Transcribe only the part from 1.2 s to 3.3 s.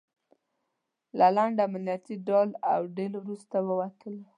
لنډ امنیتي ډال او ډیل